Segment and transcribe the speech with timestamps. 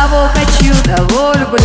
[0.00, 1.58] Кого хочу, того люблю.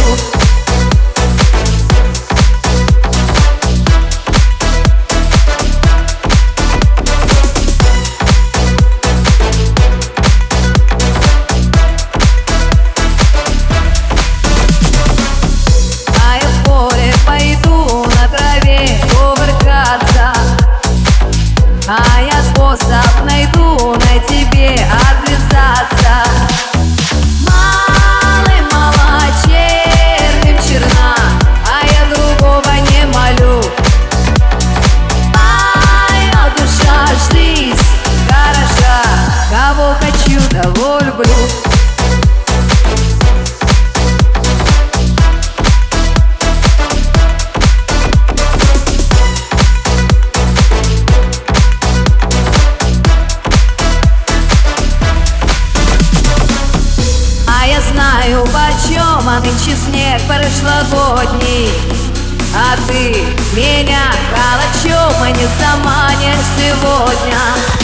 [21.88, 24.76] А, а я способ найду на тебе
[25.12, 26.73] отвязаться.
[40.54, 41.26] того люблю
[57.48, 61.72] А я знаю, почем, а нынче снег прошлогодний
[62.56, 67.83] а ты меня калачом, а не заманишь сегодня.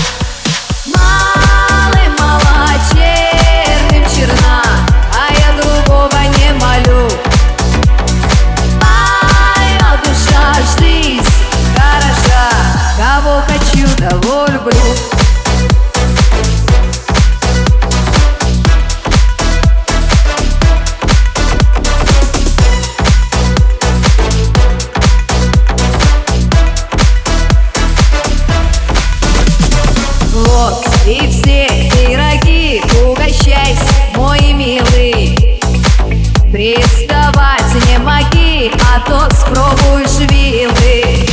[36.59, 41.25] Приставать не моги, а то спробуєш віли.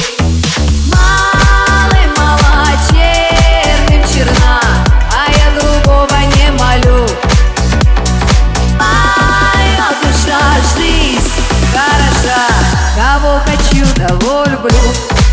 [0.86, 4.60] Мали мала черним черна,
[5.10, 7.08] а я другого не молю.
[8.78, 10.40] Моя душа,
[10.76, 12.46] жизнь хороша,
[12.94, 15.25] кого хочу, того люблю.